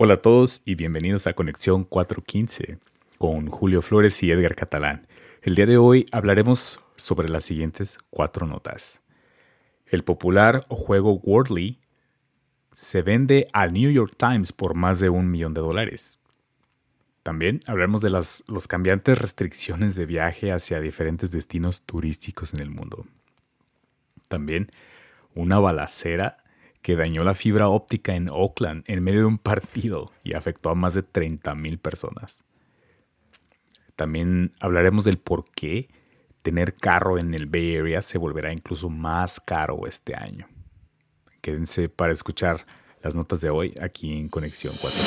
[0.00, 2.78] Hola a todos y bienvenidos a Conexión 415
[3.18, 5.08] con Julio Flores y Edgar Catalán.
[5.42, 9.02] El día de hoy hablaremos sobre las siguientes cuatro notas.
[9.86, 11.80] El popular juego Wordly
[12.72, 16.20] se vende al New York Times por más de un millón de dólares.
[17.24, 22.70] También hablaremos de las los cambiantes restricciones de viaje hacia diferentes destinos turísticos en el
[22.70, 23.04] mundo.
[24.28, 24.70] También
[25.34, 26.44] una balacera
[26.82, 30.74] que dañó la fibra óptica en Oakland en medio de un partido y afectó a
[30.74, 32.44] más de 30.000 personas.
[33.96, 35.88] También hablaremos del por qué
[36.42, 40.46] tener carro en el Bay Area se volverá incluso más caro este año.
[41.40, 42.64] Quédense para escuchar
[43.02, 45.00] las notas de hoy aquí en Conexión 4.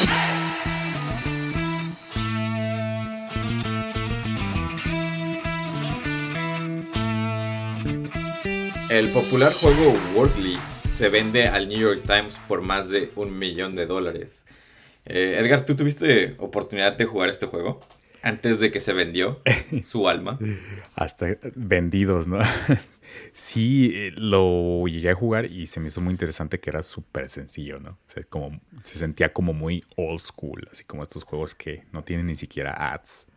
[8.90, 10.58] El popular juego Wordly
[10.92, 14.46] se vende al New York Times por más de un millón de dólares.
[15.06, 17.80] Eh, Edgar, ¿tú tuviste oportunidad de jugar este juego?
[18.22, 19.42] Antes de que se vendió
[19.84, 20.38] su alma.
[20.94, 22.40] Hasta vendidos, ¿no?
[23.34, 27.30] sí, eh, lo llegué a jugar y se me hizo muy interesante que era súper
[27.30, 27.92] sencillo, ¿no?
[27.92, 32.04] O sea, como, se sentía como muy old school, así como estos juegos que no
[32.04, 33.28] tienen ni siquiera ads.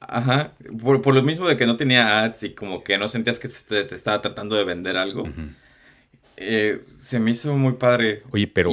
[0.00, 3.48] Ajá, por, lo mismo de que no tenía ads y como que no sentías que
[3.48, 5.24] te, estaba tratando de vender algo.
[6.42, 8.22] Eh, se me hizo muy padre.
[8.30, 8.70] Oye, pero,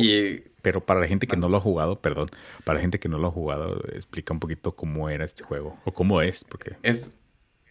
[0.61, 2.29] pero para la gente que no lo ha jugado, perdón,
[2.63, 5.79] para la gente que no lo ha jugado, explica un poquito cómo era este juego
[5.85, 7.15] o cómo es, porque es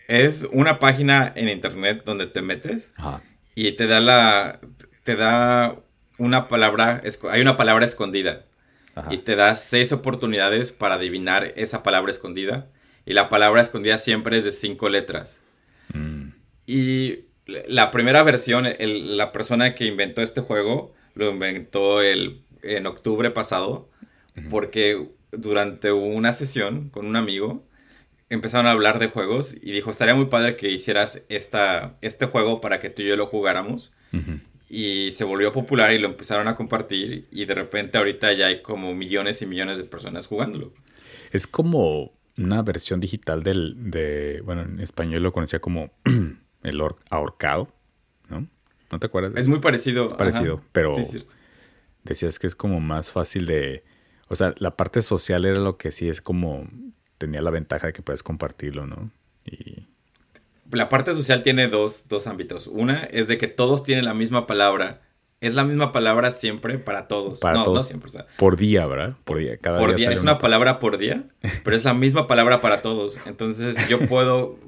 [0.09, 2.95] es una página en internet donde te metes
[3.55, 4.59] y te da la
[5.05, 5.81] te da
[6.17, 8.47] una palabra, hay una palabra escondida
[9.11, 12.69] y te da seis oportunidades para adivinar esa palabra escondida
[13.07, 15.43] y la palabra escondida siempre es de cinco letras.
[15.95, 16.31] Mm.
[16.67, 23.31] Y la primera versión, la persona que inventó este juego lo inventó el, en octubre
[23.31, 23.89] pasado
[24.51, 27.67] porque durante una sesión con un amigo
[28.31, 32.61] empezaron a hablar de juegos y dijo, estaría muy padre que hicieras esta, este juego
[32.61, 33.91] para que tú y yo lo jugáramos.
[34.71, 38.61] Y se volvió popular y lo empezaron a compartir y de repente ahorita ya hay
[38.61, 40.73] como millones y millones de personas jugándolo.
[41.33, 45.91] Es como una versión digital del, de, bueno, en español lo conocía como
[46.63, 46.81] el
[47.11, 47.69] ahorcado,
[48.29, 48.47] ¿no?
[48.91, 49.33] ¿No te acuerdas?
[49.37, 50.07] es muy parecido.
[50.07, 50.95] Es parecido, pero
[52.05, 53.85] decías que es como más fácil de,
[54.29, 56.67] o sea, la parte social era lo que sí es como,
[57.19, 59.11] tenía la ventaja de que puedes compartirlo, ¿no?
[59.45, 59.87] Y...
[60.71, 62.67] La parte social tiene dos, dos ámbitos.
[62.67, 65.01] Una es de que todos tienen la misma palabra
[65.41, 67.39] es la misma palabra siempre para todos.
[67.39, 68.11] Para no, no siempre.
[68.37, 69.17] por día, ¿verdad?
[69.25, 69.57] Por día.
[69.59, 70.11] Cada por día.
[70.11, 71.25] Es una, palabra por día,
[71.65, 73.21] pero es la misma palabra para todos.
[73.27, 74.59] Entonces yo puedo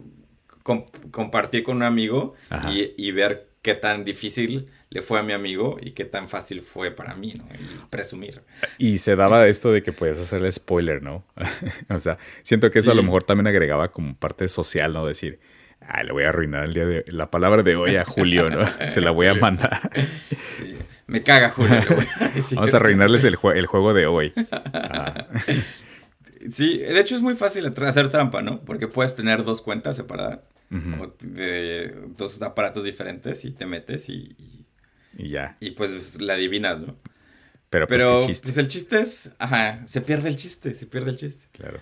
[1.10, 2.34] compartir con un amigo
[2.70, 6.90] y, ver qué tan difícil le fue a mi amigo y qué tan fácil fue
[6.90, 7.44] para mí, ¿no?
[7.54, 8.42] Y presumir.
[8.78, 11.24] Y se daba esto de que podías hacerle spoiler, ¿no?
[11.88, 15.06] o sea, siento que eso a lo mejor también agregaba como parte social, ¿no?
[15.06, 15.38] Decir,
[15.80, 18.64] Ay, le voy a arruinar el día de la palabra de hoy a Julio, ¿no?
[18.88, 19.90] Se la voy a mandar.
[20.52, 20.76] Sí,
[21.06, 21.80] me caga Julio.
[22.54, 24.32] Vamos a arruinarles el, el juego de hoy.
[24.74, 25.26] Ah.
[26.50, 28.60] Sí, de hecho es muy fácil hacer trampa, ¿no?
[28.60, 34.66] Porque puedes tener dos cuentas separadas de dos aparatos diferentes y te metes y,
[35.16, 35.56] y, ya.
[35.60, 36.96] Y pues la adivinas, ¿no?
[37.68, 38.46] Pero, pues, Pero chiste?
[38.46, 41.48] pues el chiste es, ajá, se pierde el chiste, se pierde el chiste.
[41.52, 41.80] Claro.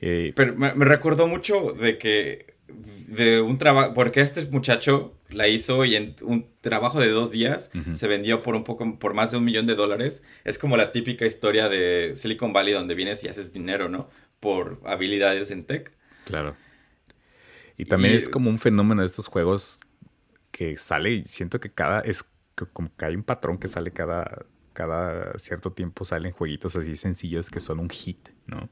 [0.00, 5.48] Eh, Pero me, me recordó mucho de que de un trabajo, porque este muchacho la
[5.48, 9.30] hizo y en un trabajo de dos días se vendió por un poco, por más
[9.30, 10.24] de un millón de dólares.
[10.44, 14.08] Es como la típica historia de Silicon Valley donde vienes y haces dinero, ¿no?
[14.40, 15.92] Por habilidades en tech.
[16.24, 16.56] Claro.
[17.82, 19.80] Y también es como un fenómeno de estos juegos
[20.52, 22.24] que sale y siento que cada, es
[22.72, 27.50] como que hay un patrón que sale cada, cada cierto tiempo salen jueguitos así sencillos
[27.50, 28.68] que son un hit, ¿no?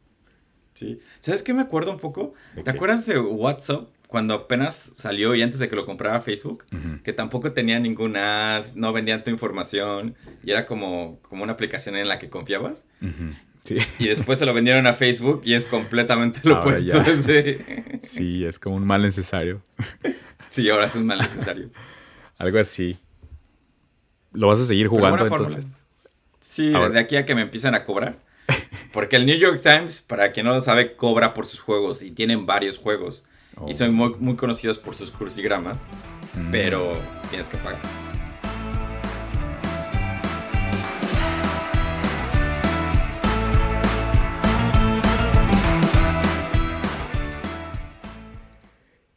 [0.74, 1.00] Sí.
[1.18, 2.34] ¿Sabes qué me acuerdo un poco?
[2.62, 3.88] ¿Te acuerdas de WhatsApp?
[4.10, 6.64] Cuando apenas salió y antes de que lo comprara Facebook,
[7.04, 11.96] que tampoco tenía ninguna ad, no vendían tu información y era como, como una aplicación
[11.96, 12.86] en la que confiabas.
[13.60, 13.76] sí.
[14.00, 17.02] Y después se lo vendieron a Facebook y es completamente lo opuesto.
[18.02, 19.62] Sí, es como un mal necesario.
[20.48, 21.70] sí, ahora es un mal necesario.
[22.38, 22.98] Algo así.
[24.32, 25.76] ¿Lo vas a seguir jugando entonces?
[26.40, 28.18] Sí, de aquí a que me empiecen a cobrar.
[28.92, 32.10] Porque el New York Times, para quien no lo sabe, cobra por sus juegos y
[32.10, 33.22] tienen varios juegos.
[33.66, 35.86] Y son muy, muy, conocidos por sus crucigramas,
[36.34, 36.50] mm.
[36.50, 36.92] pero
[37.30, 37.80] tienes que pagar.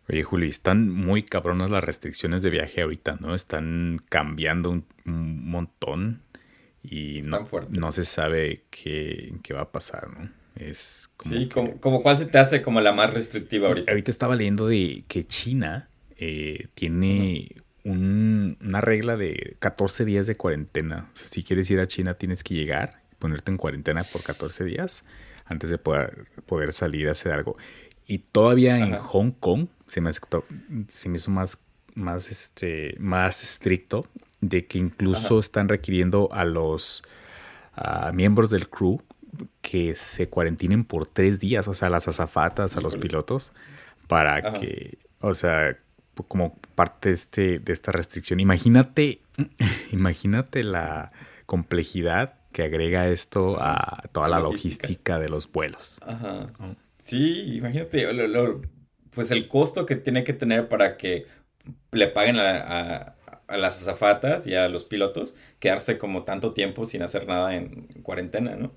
[0.10, 3.34] Oye, Juli, están muy cabronas las restricciones de viaje ahorita, ¿no?
[3.34, 6.22] Están cambiando un montón
[6.84, 10.43] y no, no, se sabe qué, qué, va a pasar, ¿no?
[10.56, 13.92] Es como sí, como, cuál se te hace como la más restrictiva ahorita.
[13.92, 17.50] Ahorita estaba leyendo de que China eh, tiene
[17.84, 21.10] una regla de 14 días de cuarentena.
[21.14, 24.64] O sea, si quieres ir a China tienes que llegar, ponerte en cuarentena por 14
[24.64, 25.04] días
[25.46, 27.58] antes de poder, poder salir a hacer algo.
[28.06, 30.12] Y todavía en Hong Kong se me,
[30.88, 31.60] se me hizo más,
[31.96, 34.08] más, este, más estricto
[34.40, 37.04] de que incluso están requiriendo a los
[38.14, 39.02] miembros del crew
[39.62, 43.52] que se cuarentinen por tres días, o sea, las azafatas, a los pilotos,
[44.08, 45.78] para que, o sea,
[46.28, 48.40] como parte de, este, de esta restricción.
[48.40, 49.22] Imagínate,
[49.92, 51.12] imagínate la
[51.46, 55.20] complejidad que agrega esto a toda la, logística.
[55.20, 56.00] de los vuelos.
[56.06, 56.54] Ajá.
[57.02, 58.08] Sí, imagínate,
[59.10, 61.26] pues el costo que tiene que tener para que
[61.92, 63.16] le paguen a,
[63.50, 68.56] las azafatas y a los pilotos quedarse como tanto tiempo sin hacer nada en cuarentena,
[68.56, 68.72] ¿no?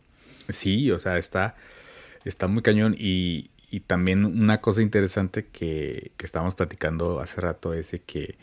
[0.48, 1.56] Sí, o sea, está,
[2.25, 7.75] está muy cañón y, y también una cosa interesante que, que estábamos platicando hace rato
[7.75, 8.37] es que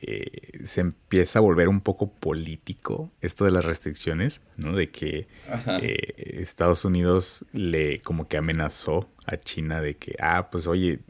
[0.00, 4.76] eh, se empieza a volver un poco político esto de las restricciones, ¿no?
[4.76, 5.26] De que
[5.80, 11.00] eh, Estados Unidos le como que amenazó a China de que, ah, pues oye,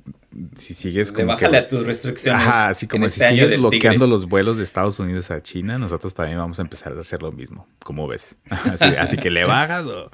[0.56, 1.28] si sigues como...
[1.28, 2.42] bájale a tus restricciones.
[2.42, 6.14] Ajá, así como si este sigues bloqueando los vuelos de Estados Unidos a China, nosotros
[6.14, 8.36] también vamos a empezar a hacer lo mismo, como ves.
[8.50, 10.10] así, así que le bajas o...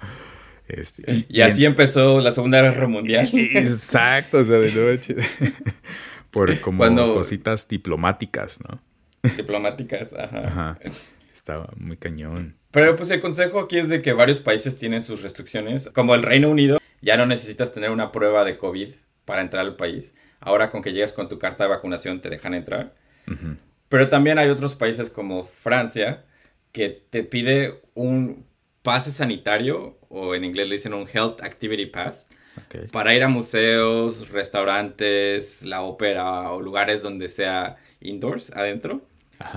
[0.68, 3.28] Este, y, así empezó la Segunda Guerra Mundial.
[3.32, 5.00] Exacto, o sea, de nuevo,
[6.30, 6.84] por como
[7.14, 8.80] cositas diplomáticas, ¿no?
[9.36, 10.46] Diplomáticas, ajá.
[10.46, 10.78] ajá.
[11.32, 12.56] Estaba muy cañón.
[12.70, 15.88] Pero pues el consejo aquí es de que varios países tienen sus restricciones.
[15.94, 18.90] Como el Reino Unido, ya no necesitas tener una prueba de COVID
[19.24, 20.14] para entrar al país.
[20.40, 22.94] Ahora con que llegues con tu carta de vacunación te dejan entrar.
[23.88, 26.24] Pero también hay otros países como Francia
[26.72, 28.46] que te pide un
[28.82, 32.28] pase sanitario, o en inglés le dicen un Health Activity Pass,
[32.92, 39.02] para ir a museos, restaurantes, la ópera o lugares donde sea indoors, adentro.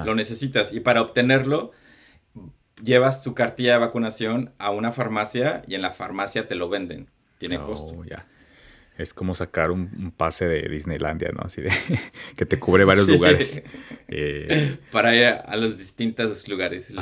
[0.05, 0.73] Lo necesitas.
[0.73, 1.71] Y para obtenerlo,
[2.83, 7.09] llevas tu cartilla de vacunación a una farmacia y en la farmacia te lo venden.
[7.39, 7.95] Tiene oh, costo.
[9.01, 11.41] Es como sacar un, pase de Disneylandia, ¿no?
[11.43, 11.71] Así de
[12.35, 13.61] que te cubre varios lugares.
[14.07, 16.93] Eh, Para ir a, los distintos lugares.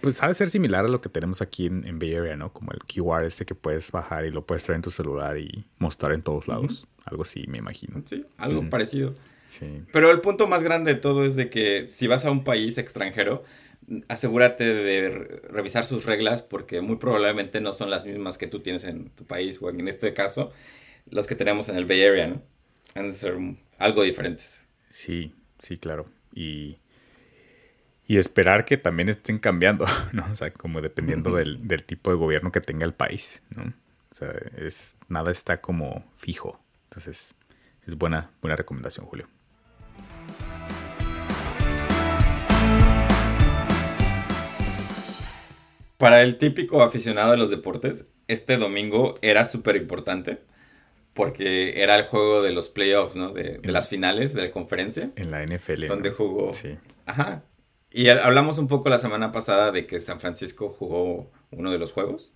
[0.00, 2.52] pues sabe ser similar a lo que tenemos aquí en, Bay Area, ¿no?
[2.52, 5.66] Como el QR este que puedes bajar y lo puedes traer en tu celular y
[5.78, 6.86] mostrar en todos lados.
[7.04, 8.02] Algo así, me imagino.
[8.04, 9.14] Sí, algo parecido.
[9.46, 9.82] Sí.
[9.92, 12.78] Pero el punto más grande de todo es de que si vas a un país
[12.78, 13.44] extranjero,
[14.08, 18.84] asegúrate de revisar sus reglas porque muy probablemente no son las mismas que tú tienes
[18.84, 20.52] en tu país o en este caso
[21.10, 22.42] los que tenemos en el Bay Area, ¿no?
[22.94, 23.36] Han de ser
[23.78, 24.66] algo diferentes.
[24.90, 26.06] Sí, sí, claro.
[26.32, 26.78] Y,
[28.06, 30.26] y esperar que también estén cambiando, ¿no?
[30.30, 33.74] O sea, como dependiendo del, tipo de gobierno que tenga el país, ¿no?
[34.10, 36.60] O sea, es, nada está como fijo.
[36.84, 37.34] Entonces,
[37.86, 39.28] es buena, buena recomendación, Julio.
[45.98, 50.40] Para el típico aficionado de los deportes, este domingo era súper importante
[51.16, 53.32] porque era el juego de los playoffs, ¿no?
[53.32, 55.10] De, las finales de la conferencia.
[55.16, 55.86] En la NFL.
[55.86, 56.52] Donde jugó.
[56.52, 56.76] Sí.
[57.06, 57.42] Ajá.
[57.90, 61.92] Y hablamos un poco la semana pasada de que San Francisco jugó uno de los
[61.92, 62.30] juegos.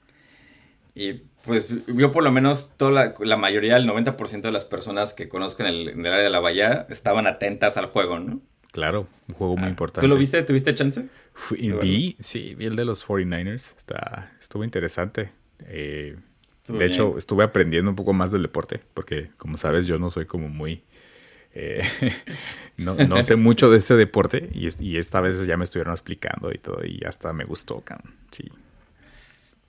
[0.95, 1.13] Y
[1.45, 5.63] pues yo por lo menos toda la, mayoría, el 90% de las personas que conozco
[5.63, 8.41] en el, área de la bahía estaban atentas al juego, ¿no?
[8.73, 10.01] Claro, un juego muy ah, importante.
[10.01, 10.43] ¿Tú lo viste?
[10.43, 11.09] ¿Tuviste chance?
[11.51, 13.77] vi, sí, vi el de los 49ers.
[13.77, 15.33] Está, estuvo interesante.
[15.67, 16.17] Eh,
[16.69, 20.27] de hecho, estuve aprendiendo un poco más del deporte, porque como sabes, yo no soy
[20.27, 20.83] como muy...
[21.53, 21.83] Eh,
[22.77, 26.53] no, no, sé mucho de ese deporte y, y, esta vez ya me estuvieron explicando
[26.53, 27.83] y todo y hasta me gustó,
[28.31, 28.45] sí.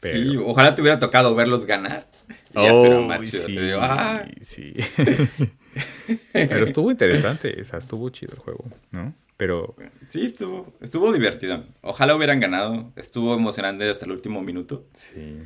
[0.03, 2.07] Sí, ojalá te hubiera tocado verlos ganar.
[2.55, 4.25] oh, sí, ah".
[4.41, 4.74] sí.
[6.33, 9.13] Pero estuvo interesante, o sea, estuvo chido el juego, ¿no?
[9.38, 9.75] Pero...
[10.10, 11.65] Sí, estuvo, estuvo divertido.
[11.81, 14.86] Ojalá hubieran ganado, estuvo emocionante hasta el último minuto.
[14.93, 15.38] Sí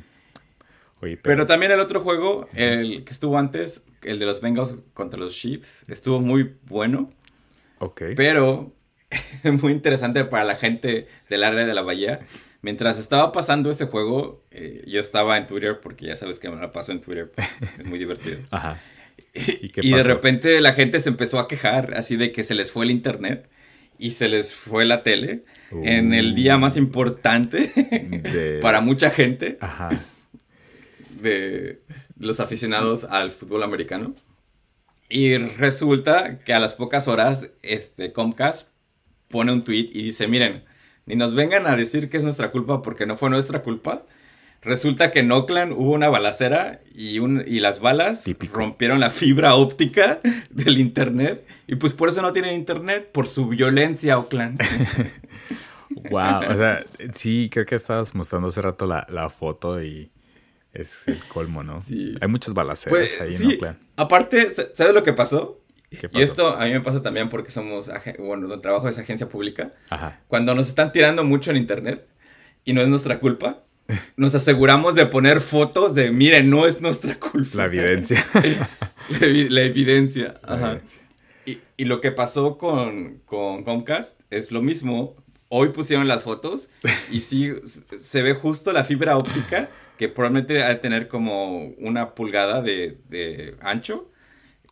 [1.22, 1.46] pero...
[1.46, 5.84] también el otro juego, el que estuvo antes, el de los Bengals contra los Chiefs,
[5.88, 7.12] estuvo muy bueno.
[7.78, 8.02] Ok.
[8.16, 8.72] Pero
[9.62, 12.20] muy interesante para la gente del área de la bahía.
[12.62, 16.56] Mientras estaba pasando ese juego, eh, yo estaba en Twitter, porque ya sabes que me
[16.56, 17.30] la paso en Twitter,
[17.78, 18.38] es muy divertido.
[18.50, 18.80] Ajá.
[19.34, 22.84] ¿Y, de repente la gente se empezó a quejar, así de que se les fue
[22.86, 23.48] el internet
[23.98, 29.58] y se les fue la tele en el día más importante para mucha gente.
[29.60, 29.90] Ajá
[31.26, 31.82] de
[32.18, 34.14] los aficionados al fútbol americano.
[35.08, 38.68] Y resulta que a las pocas horas, este, Comcast
[39.28, 40.64] pone un tweet y dice, miren,
[41.06, 44.04] ni nos vengan a decir que es nuestra culpa porque no fue nuestra culpa.
[44.62, 49.54] Resulta que en Oakland hubo una balacera y, un, y las balas rompieron la fibra
[49.54, 51.46] óptica del internet.
[51.68, 54.60] Y pues por eso no tienen internet, por su violencia, Oakland.
[56.10, 60.10] wow, o sea, sí, creo que estabas mostrando hace rato la, la foto y
[60.76, 61.80] es el colmo, ¿no?
[61.80, 62.16] Sí.
[62.20, 63.78] Hay muchas balaceras pues, ahí en Oakland.
[63.96, 65.60] Aparte, ¿sabes lo que pasó?
[65.90, 69.72] Y esto a mí me pasa también porque somos, bueno, trabajo esa agencia pública.
[69.88, 70.20] Ajá.
[70.28, 72.06] Cuando nos están tirando mucho en internet
[72.64, 73.62] y no es nuestra culpa,
[74.16, 77.58] nos aseguramos de poner fotos de, miren, no es nuestra culpa.
[77.58, 78.24] La evidencia.
[79.20, 80.34] la, evidencia.
[80.42, 80.80] Ajá.
[81.44, 85.14] Y, y, lo que pasó con, con Comcast es lo mismo.
[85.48, 86.70] Hoy pusieron las fotos
[87.10, 87.52] y sí
[87.96, 92.98] se ve justo la fibra óptica que probablemente ha de tener como una pulgada de,
[93.08, 94.10] de ancho.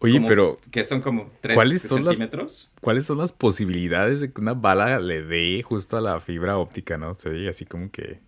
[0.00, 0.61] Oye, pero.
[0.71, 2.71] Que son como 3 ¿cuáles centímetros.
[2.81, 6.99] ¿Cuáles son las posibilidades de que una bala le dé justo a la fibra óptica,
[6.99, 7.14] no?
[7.14, 8.21] Se oye así como que.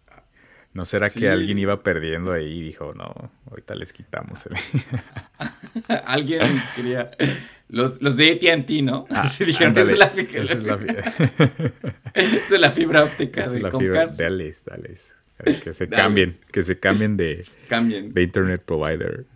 [0.76, 4.53] ¿No será que alguien iba perdiendo ahí y dijo, no, ahorita les quitamos el...
[6.05, 7.11] alguien quería...
[7.71, 9.07] Los, los de AT&T, ¿no?
[9.09, 10.43] Ah, dijeron, esa es la, fibra...
[12.12, 14.07] esa es la fibra óptica esa de es la fibra...
[14.07, 14.95] Dale, dale.
[15.45, 18.12] Que se cambien, que se cambien de, cambien.
[18.14, 19.26] de internet provider.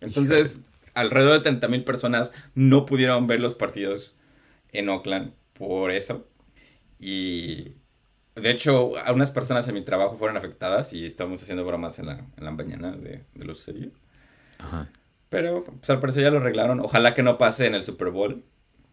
[0.00, 0.60] Entonces,
[0.94, 4.14] alrededor de 30 mil personas no pudieron ver los partidos
[4.72, 6.26] en Oakland por eso.
[6.98, 7.72] Y
[8.34, 12.26] de hecho, algunas personas en mi trabajo fueron afectadas y estábamos haciendo bromas en la,
[12.36, 13.92] en la mañana de, de lo sucedido.
[14.58, 14.88] Ajá.
[15.28, 16.80] Pero pues, al parecer ya lo arreglaron.
[16.80, 18.44] Ojalá que no pase en el Super Bowl.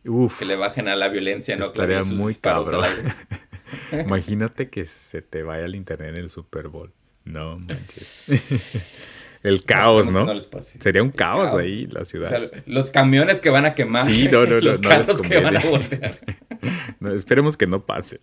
[0.05, 1.91] Uf, que le bajen a la violencia en Oakland.
[1.91, 2.85] Estaría muy cabrón.
[3.91, 6.91] Imagínate que se te vaya el internet en el Super Bowl.
[7.25, 9.01] No manches.
[9.41, 10.27] El caos, ¿no?
[10.59, 12.51] Sería un caos, ahí la ciudad.
[12.65, 14.05] los camiones que van a quemar.
[14.05, 16.19] Sí, no, no, los carros que van a voltear.
[17.15, 18.19] esperemos que no pase.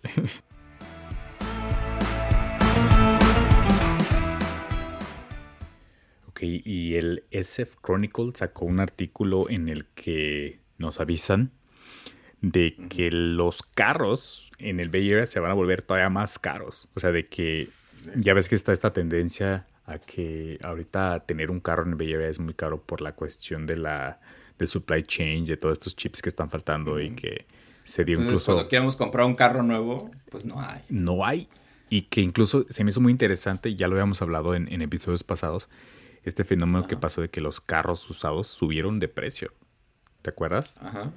[6.27, 11.51] ok, y el SF Chronicle sacó un artículo en el que nos avisan
[12.41, 16.87] de que los carros en el Bay Area se van a volver todavía más caros.
[16.95, 17.69] O sea, de que
[18.15, 22.13] ya ves que está esta tendencia a que ahorita tener un carro en el Bay
[22.13, 24.19] Area es muy caro por la cuestión de la
[24.57, 27.45] del supply chain, de todos estos chips que están faltando y que
[27.83, 28.53] se dio Entonces, incluso...
[28.53, 30.81] cuando queremos comprar un carro nuevo, pues no hay.
[30.89, 31.47] No hay.
[31.89, 35.69] Y que incluso se me hizo muy interesante, ya lo habíamos hablado en, episodios pasados,
[36.23, 39.53] este fenómeno que pasó de que los carros usados subieron de precio.
[40.21, 40.79] ¿Te acuerdas?
[40.81, 41.13] Ajá.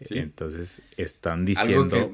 [0.00, 2.10] Entonces están diciendo.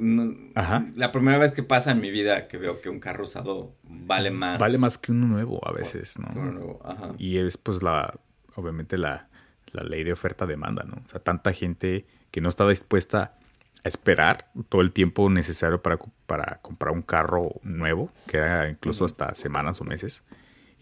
[0.95, 4.31] La primera vez que pasa en mi vida que veo que un carro usado vale
[4.31, 4.59] más.
[4.59, 6.79] Vale más que uno nuevo a veces, ¿no?
[7.19, 8.19] Y es pues la,
[8.55, 9.29] obviamente la,
[9.73, 11.03] ley de oferta-demanda, ¿no?
[11.07, 13.35] O sea, tanta gente que no estaba dispuesta
[13.83, 19.05] a esperar todo el tiempo necesario para, para comprar un carro nuevo, que era incluso
[19.05, 20.23] hasta semanas o meses,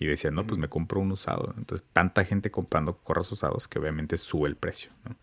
[0.00, 1.54] y decían, no, pues me compro un usado.
[1.56, 5.16] Entonces, tanta gente comprando carros usados que obviamente sube el precio, ¿no?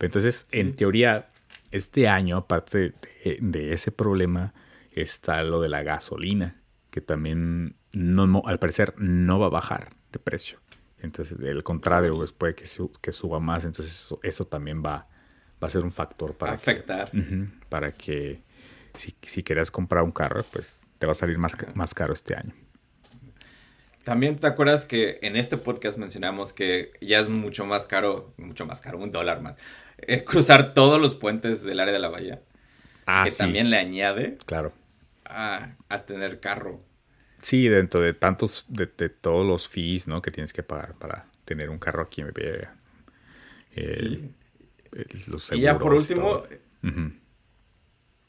[0.00, 1.30] Entonces, en teoría,
[1.70, 2.94] este año, aparte
[3.40, 4.54] de, ese problema,
[4.92, 10.18] está lo de la gasolina, que también, no, al parecer, no va a bajar de
[10.18, 10.58] precio.
[10.98, 12.64] Entonces, el contrario, pues, puede que,
[13.00, 13.64] que suba más.
[13.64, 15.08] Entonces, eso, también va,
[15.62, 17.10] va a ser un factor para afectar.
[17.68, 18.42] para que
[18.96, 22.36] si, si quieres comprar un carro, pues te va a salir más, más caro este
[22.36, 22.54] año.
[24.04, 28.66] También te acuerdas que en este podcast mencionamos que ya es mucho más caro, mucho
[28.66, 29.60] más caro, un dólar más,
[29.98, 32.42] eh, cruzar todos los puentes del área de la bahía.
[33.06, 34.38] Ah, que también le añade.
[34.46, 34.72] Claro.
[35.24, 36.82] A, tener carro.
[37.40, 40.20] Sí, dentro de tantos, de, todos los fees, ¿no?
[40.20, 42.74] Que tienes que pagar para tener un carro aquí en Bahía.
[43.74, 44.34] sí.
[45.52, 46.42] y ya por último,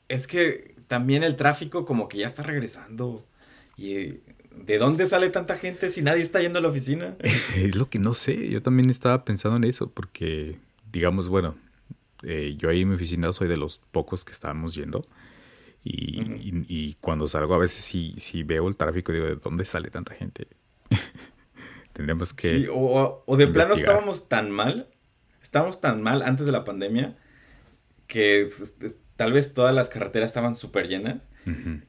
[0.08, 3.28] es que también el tráfico como que ya está regresando.
[3.76, 4.20] Y
[4.56, 7.16] ¿De dónde sale tanta gente si nadie está yendo a la oficina?
[7.58, 8.50] es lo que no sé.
[8.50, 10.58] Yo también estaba pensando en eso porque,
[10.92, 11.56] digamos, bueno,
[12.24, 15.06] eh, yo ahí en mi oficina soy de los pocos que estábamos yendo.
[15.86, 19.90] Y, cuando salgo a veces sí, sí veo el tráfico y digo, ¿de dónde sale
[19.90, 20.48] tanta gente?
[21.94, 22.50] Tendríamos que...
[22.50, 24.88] Sí, o, de plano estábamos tan mal,
[25.42, 27.18] estábamos tan mal antes de la pandemia
[28.08, 28.50] que
[29.18, 31.28] tal vez todas las carreteras estaban súper llenas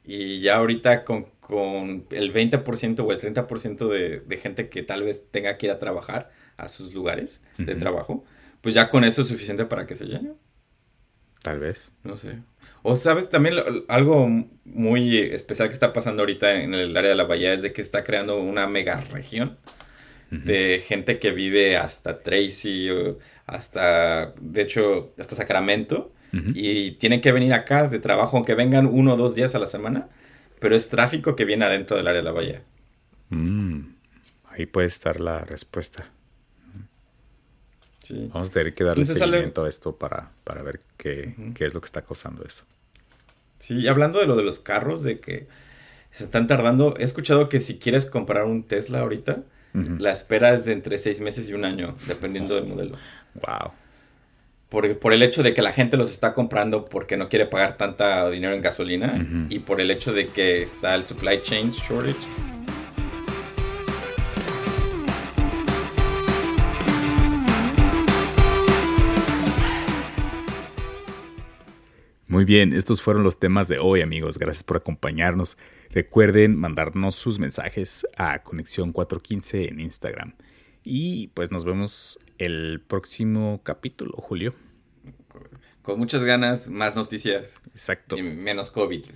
[0.05, 5.31] y ya ahorita con, el 20% o el 30% de, de gente que tal vez
[5.31, 8.25] tenga que ir a trabajar a sus lugares de trabajo,
[8.61, 10.33] pues ya con eso es suficiente para que se llene.
[11.43, 11.93] Tal vez.
[12.03, 12.39] No sé.
[12.83, 13.57] O sabes, también
[13.89, 14.29] algo
[14.65, 17.83] muy especial que está pasando ahorita en el área de la bahía es de que
[17.83, 19.59] está creando una mega región
[20.31, 22.89] de gente que vive hasta Tracy,
[23.47, 29.15] hasta, de hecho, hasta Sacramento y tienen que venir acá de trabajo, aunque vengan uno
[29.15, 30.09] o dos días a la semana,
[30.65, 32.63] pero es tráfico que viene adentro del área de la bahía.
[33.29, 33.81] Mm,
[34.47, 36.11] ahí puede estar la respuesta.
[38.09, 41.83] Vamos a tener que darle seguimiento a esto para, para ver qué, qué, es lo
[41.83, 42.65] que está causando eso.
[43.59, 45.49] Sí, hablando de lo de los carros, de que
[46.11, 49.43] se están tardando, he escuchado que si quieres comprar un Tesla ahorita,
[49.75, 52.97] la espera es de entre seis meses y un año, dependiendo del modelo.
[53.35, 53.73] Wow.
[54.75, 57.77] Por, por, el hecho de que la gente los está comprando porque no quiere pagar
[57.77, 62.27] tanta dinero en gasolina y por el hecho de que está el supply chain shortage
[72.27, 75.57] Muy bien, estos fueron los temas de hoy amigos, gracias por acompañarnos.
[75.91, 80.35] Recuerden mandarnos sus mensajes a Conexión 415 en Instagram.
[80.85, 84.55] Y pues nos vemos el próximo capítulo, Julio.
[85.81, 87.61] Con muchas ganas, más noticias.
[87.73, 88.17] Exacto.
[88.17, 89.07] Y menos COVID.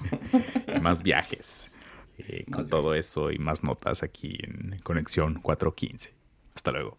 [0.82, 1.70] más viajes.
[2.18, 6.12] Eh, con todo eso y más notas aquí en Conexión 415.
[6.54, 6.98] Hasta luego.